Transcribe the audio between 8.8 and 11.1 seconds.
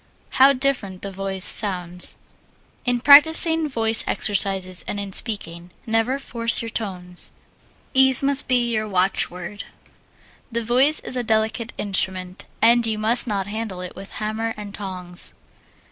watchword. The voice